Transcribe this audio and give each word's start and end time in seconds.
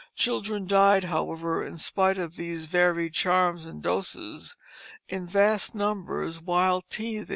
Children 0.15 0.65
died, 0.65 1.03
however, 1.03 1.63
in 1.63 1.77
spite 1.77 2.17
of 2.17 2.35
these 2.35 2.65
varied 2.65 3.13
charms 3.13 3.67
and 3.67 3.83
doses, 3.83 4.55
in 5.07 5.27
vast 5.27 5.75
numbers 5.75 6.41
while 6.41 6.81
teething. 6.89 7.29